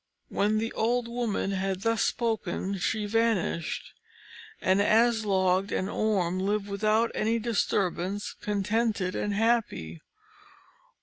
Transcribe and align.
When 0.29 0.57
the 0.57 0.73
old 0.73 1.07
woman 1.07 1.51
had 1.51 1.81
thus 1.81 2.01
spoken 2.03 2.79
she 2.79 3.05
vanished, 3.05 3.93
and 4.59 4.81
Aslog 4.81 5.71
and 5.71 5.91
Orm 5.91 6.39
lived 6.39 6.67
without 6.67 7.11
any 7.13 7.37
disturbance, 7.37 8.33
contented 8.41 9.13
and 9.13 9.35
happy. 9.35 10.01